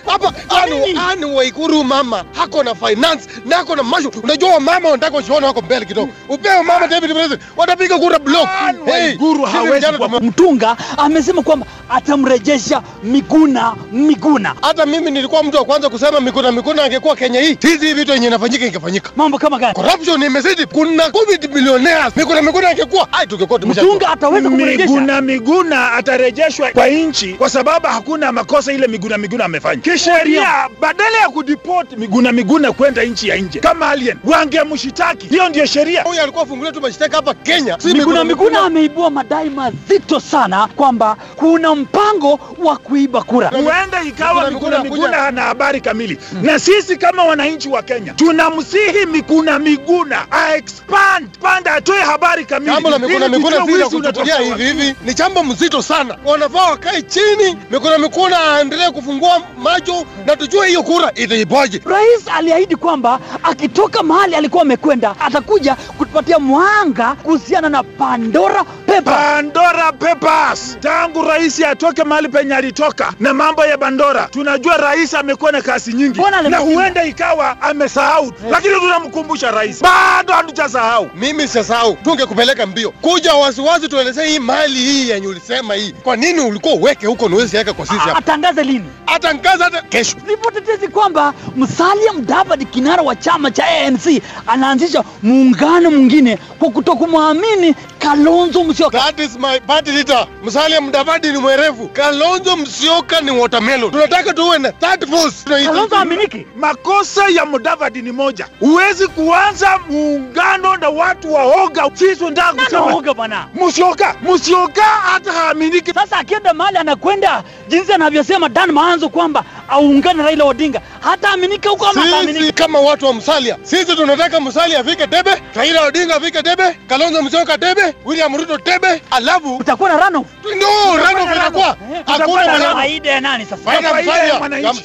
hapa 0.07 0.33
Anne 0.63 0.99
Anne 1.11 1.27
Waiguru 1.27 1.85
mama 1.85 2.25
hako 2.33 2.63
na 2.63 2.75
finance 2.75 3.29
na 3.47 3.57
hako 3.57 3.77
na 3.77 3.83
mashu. 3.83 4.13
Unajua 4.23 4.51
wamama 4.55 4.89
wanataka 4.89 5.17
usione 5.19 5.47
wako 5.47 5.61
mbele 5.63 5.87
kidogo. 5.87 6.13
Upewe 6.29 6.63
mama 6.63 6.87
David 6.89 7.13
president, 7.13 7.41
watapiga 7.57 7.99
kura 7.99 8.19
block. 8.19 8.49
Hey, 8.85 8.93
Waiguru 8.93 9.43
hawezi 9.45 9.87
kwa- 9.87 10.09
Mtunga 10.21 10.77
amesema 11.01 11.43
kwamba 11.43 11.67
atamrejesha 11.89 12.83
Miguna 13.03 13.75
Miguna. 13.93 14.55
hata 14.63 14.87
mimi 14.87 15.11
nilikuwa 15.11 15.43
mtu 15.43 15.57
wa 15.57 15.65
kwanza 15.65 15.89
kusema 15.89 16.21
Miguna 16.21 16.53
Miguna 16.53 16.85
angekuwa 16.85 17.17
Kenya 17.17 17.41
hii, 17.41 17.59
hizi 17.63 17.95
vitu 17.95 18.13
yenye 18.13 18.27
inafanyika 18.27 18.67
ingefanyika. 18.67 19.11
Mambo 19.17 19.39
kama 19.39 19.59
gani? 19.59 19.75
Corruption 19.75 20.23
imezidi, 20.23 20.67
kuna 20.67 21.11
covid 21.11 21.55
millionaires. 21.55 22.17
Miguna 22.17 22.43
Miguna 22.43 22.69
angekuwa 22.69 23.09
hai, 23.11 23.27
tungekuwa 23.27 23.59
tumesha 23.59 23.83
Mtunga 23.83 24.09
ataweza 24.09 24.49
kumrejesha. 24.51 24.85
Miguna 24.91 25.21
Miguna 25.21 25.93
atarejeshwa 25.93 26.71
kwa 26.71 26.87
nchi 26.89 27.33
kwa 27.35 27.51
sababu 27.51 27.87
hakuna 27.87 28.33
makosa 28.33 28.73
ile 28.73 28.87
Miguna 28.87 29.19
Miguna 29.19 29.45
amefanya 29.45 29.81
kisheria. 29.83 30.69
Badala 30.81 31.19
ya 31.19 31.29
kudeport 31.29 31.97
Miguna 31.97 32.33
Miguna 32.33 32.73
kwenda 32.73 33.03
nchi 33.05 33.29
ya 33.29 33.37
nje 33.37 33.59
kama 33.61 33.89
alien, 33.91 34.17
wangemshitaki. 34.25 35.27
Hiyo 35.27 35.49
ndio 35.49 35.67
sheria. 35.67 36.03
Huyu 36.03 36.21
alikuwa 36.23 36.43
afunguliwa 36.45 36.73
tu 36.73 36.81
mashtaka 36.81 37.17
hapa 37.17 37.35
Kenya, 37.35 37.77
si 37.81 37.95
Miguna 37.95 38.25
Miguna 38.25 38.61
ameibua 38.61 39.11
madai 39.11 39.51
mazito 39.51 40.21
sana 40.21 40.69
kwamba 40.91 41.17
kuna 41.37 41.75
mpango 41.75 42.41
wa 42.59 42.77
kuiba 42.77 43.23
kura. 43.23 43.49
huenda 43.49 44.03
ikawa 44.05 44.51
Miguna 44.51 44.83
Miguna 44.85 45.17
hana 45.17 45.43
habari 45.43 45.81
kamili, 45.81 46.19
na 46.43 46.59
sisi 46.59 46.97
kama 46.97 47.25
wananchi 47.25 47.69
wa 47.69 47.83
Kenya 47.83 48.13
tunamsihi 48.13 49.07
Miguna 49.07 49.59
Miguna 49.59 50.27
a 50.31 50.55
expand 50.57 51.29
panda, 51.39 51.75
atoe 51.75 52.01
habari 52.01 52.45
kamili. 52.45 52.73
Jambo 52.73 52.91
la 52.91 52.99
Miguna 52.99 53.29
Miguna 53.29 53.67
si 53.67 53.73
la 53.73 53.89
kuchukulia 53.89 54.37
hivi 54.39 54.65
hivi, 54.65 54.95
ni 55.05 55.15
jambo 55.15 55.45
mzito 55.45 55.83
sana. 55.83 56.17
Wanafaa 56.25 56.71
wakae 56.71 57.03
chini, 57.03 57.57
Miguna 57.71 57.99
Miguna 57.99 58.37
aendelee 58.57 58.91
kufungua 58.91 59.43
macho 59.63 60.05
na 60.27 60.37
tujue 60.37 60.69
hiyo 60.69 60.83
kura 60.83 61.13
itaibwaje. 61.15 61.83
Rais 61.85 62.29
aliahidi 62.37 62.77
kwamba 62.77 63.21
akitoka 63.43 64.03
mahali 64.03 64.35
alikuwa 64.35 64.63
amekwenda 64.63 65.15
atakuja 65.21 65.75
kutupatia 65.75 66.39
mwanga 66.39 67.15
kuhusiana 67.23 67.69
na 67.69 67.83
Pandora 67.83 68.65
Papers. 68.91 69.05
Pandora 69.05 69.93
Papers. 69.93 70.77
Tangu 70.81 71.23
rais 71.23 71.61
atoke 71.63 72.05
mahali 72.05 72.29
penye 72.29 72.55
alitoka 72.55 73.13
na 73.21 73.35
mambo 73.35 73.65
ya 73.67 73.79
Pandora, 73.79 74.29
tunajua 74.31 74.77
rais 74.77 75.15
amekuwa 75.15 75.53
na 75.53 75.63
kazi 75.63 75.93
nyingi 75.93 76.21
na 76.51 76.59
huenda 76.59 77.05
ikawa 77.05 77.63
amesahau, 77.63 78.33
lakini 78.51 78.75
tunamkumbusha 78.75 79.51
rais, 79.51 79.83
bado 79.83 80.33
hatujasahau. 80.33 81.11
Mimi 81.15 81.49
sisahau, 81.49 81.97
tungekupeleka 82.05 82.67
mbio 82.67 82.91
kuja 82.91 83.35
wasiwasi, 83.35 83.89
tuelezee 83.89 84.27
hii 84.29 84.39
mali 84.39 84.75
hii 84.79 85.09
yenye 85.09 85.27
ulisema 85.27 85.75
hii, 85.75 85.93
kwa 86.03 86.17
nini 86.17 86.41
ulikuwa 86.41 86.75
uweke 86.75 87.07
huko 87.07 87.29
na 87.29 87.37
uwezi 87.37 87.65
kwa 87.65 87.87
sisi 87.87 87.99
hapa? 87.99 88.19
Atangaze 88.19 88.63
lini? 88.63 88.85
Atangaza 89.07 89.65
hata 89.65 89.83
kesho. 89.83 90.17
Ripoti 90.29 90.61
tezi 90.61 90.89
kwamba 90.89 91.35
Musalia 91.57 92.13
Mudavadi, 92.13 92.65
kinara 92.65 93.03
wa 93.03 93.17
chama 93.17 93.51
cha 93.51 93.65
ANC, 93.67 94.23
anaanzisha 94.47 95.05
muungano 95.23 95.91
mwingine 95.91 96.39
kwa 96.59 96.71
kutokumwamini 96.71 97.75
Kalonzo 98.01 98.65
Musyoka. 98.65 98.93
That 98.93 99.21
is 99.21 99.37
my 99.39 99.59
party 99.61 99.93
leader. 99.93 100.27
Musalia 100.43 100.81
Mudavadi 100.81 101.33
ni 101.33 101.39
mwerevu, 101.39 101.89
Kalonzo 101.89 102.57
Musyoka 102.57 103.21
ni 103.21 103.31
watermelon. 103.31 103.91
Tunataka 103.91 104.35
tuwe 104.35 104.59
na 104.59 104.73
third 104.73 105.09
force. 105.11 105.45
Kalonzo 105.45 105.97
aminiki. 105.97 106.47
Makosa 106.57 107.29
ya 107.29 107.47
Mudavadi 107.47 108.03
ni 108.03 108.13
moja, 108.13 108.47
huwezi 108.61 109.07
kuanza 109.09 109.79
muungano 109.89 110.77
na 110.77 110.89
watu 110.89 111.33
waoga. 111.35 111.91
Sisi 111.95 112.17
tunataka 112.17 112.53
kusema 112.65 112.83
waoga 112.83 113.15
bwana? 113.15 113.49
Musyoka, 113.55 114.15
Musyoka 114.23 114.83
hata 114.83 115.33
haaminiki. 115.33 115.93
Sasa 115.93 116.17
akienda 116.19 116.55
mahali 116.55 116.79
anakwenda 116.79 117.43
jinsi 117.69 117.93
anavyosema 117.93 118.49
Dan 118.49 118.73
Maanzo 118.73 119.09
kwamba 119.09 119.45
aungane 119.69 120.15
na 120.15 120.23
Raila 120.25 120.45
Odinga, 120.45 120.81
hata 121.01 121.29
aminika 121.31 121.71
huko 121.71 121.87
ama 121.87 122.03
Sisi 122.33 122.53
kama 122.53 122.81
watu 122.81 123.07
wa 123.07 123.13
Musalia, 123.13 123.57
sisi 123.63 123.97
tunataka 123.97 124.41
Musalia 124.41 124.81
afike 124.81 125.07
debe, 125.07 125.31
Raila 125.55 125.85
Odinga 125.87 126.17
afike 126.17 126.43
debe, 126.43 126.79
Kalonzo 126.87 127.23
Musyoka 127.23 127.57
debe, 127.59 127.90
William 128.05 128.37
Ruto 128.37 128.59
debe, 128.59 129.03
alafu 129.11 129.57
Utakuwa 129.57 129.89
na 129.91 129.97
runoff. 130.07 130.27
no 130.61 130.97
rano 130.97 131.35
inakuwa 131.35 131.77
hakuna 132.07 132.59
Kwa 132.59 132.73
faida 132.75 133.11
ya 133.11 133.21
nani 133.21 133.45
sasa? 133.47 133.63
Faida 133.71 133.89
ya 134.27 134.39
mwananchi. 134.39 134.83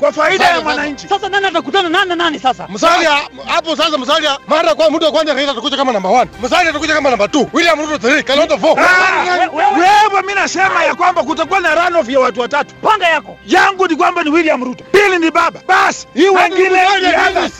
Kwa 0.00 0.12
faida 0.12 0.44
ya 0.44 0.60
mwananchi. 0.60 1.08
Sasa 1.08 1.28
nani 1.28 1.46
atakutana 1.46 1.88
nani 1.88 2.08
na 2.08 2.16
nani 2.16 2.38
sasa? 2.38 2.66
Msalia 2.68 3.10
hapo 3.46 3.76
sasa, 3.76 3.98
Msalia 3.98 4.38
mara 4.46 4.74
kwa 4.74 4.90
mtu 4.90 5.04
wa 5.04 5.12
kwanza 5.12 5.34
Raila 5.34 5.52
atakuja 5.52 5.76
kama 5.76 5.92
namba 5.92 6.08
1, 6.08 6.26
Msalia 6.42 6.70
atakuja 6.70 6.94
kama 6.94 7.10
namba 7.10 7.24
2, 7.26 7.46
William 7.52 7.80
Ruto 7.80 8.08
3, 8.08 8.22
Kalonzo 8.22 8.54
4. 8.56 8.78
Ah, 8.78 9.50
Wewe 9.54 10.20
mimi 10.22 10.34
nasema 10.34 10.84
ya 10.84 10.94
kwamba 10.94 11.22
kutakuwa 11.22 11.60
na 11.60 11.74
runoff 11.74 12.08
ya 12.08 12.20
watu 12.20 12.40
watatu. 12.40 12.74
Panga 12.74 13.08
yako. 13.08 13.36
Yangu 13.46 13.86
ni 13.88 13.96
kwamba 13.96 14.22
ni 14.22 14.30
William 14.30 14.64
Ruto, 14.64 14.84
pili 14.84 15.18
ni 15.18 15.30
baba, 15.30 15.60
basi 15.68 16.06
hii 16.14 16.28
wengine 16.28 16.68
ni 16.68 17.06
others. 17.28 17.52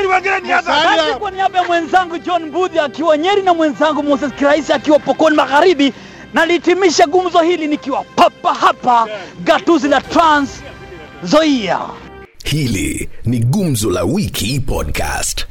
Hii 0.00 0.06
wengine 0.06 0.40
ni 0.40 0.54
others. 0.54 0.66
Basi 0.66 1.14
kwa 1.18 1.30
niaba 1.30 1.58
ya 1.58 1.64
mwenzangu 1.64 2.18
John 2.18 2.44
Mbudhi 2.46 2.78
akiwa 2.78 3.18
Nyeri 3.18 3.42
na 3.42 3.54
mwenzangu 3.54 4.02
Moses 4.02 4.30
Kiraisi 4.38 4.72
akiwa 4.72 4.98
Pokoni 4.98 5.36
Magharibi, 5.36 5.88
na 5.88 6.40
nalihitimisha 6.40 7.06
gumzo 7.06 7.38
hili 7.40 7.66
nikiwa 7.66 8.04
papa 8.04 8.54
hapa 8.54 9.08
gatuzi 9.44 9.88
la 9.88 10.00
Trans 10.00 10.50
Nzoia. 11.22 11.80
Hili 12.44 13.08
ni 13.24 13.38
Gumzo 13.38 13.90
la 13.90 14.04
Wiki 14.04 14.60
Podcast. 14.60 15.46